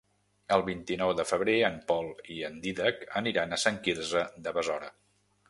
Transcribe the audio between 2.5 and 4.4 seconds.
Dídac aniran a Sant Quirze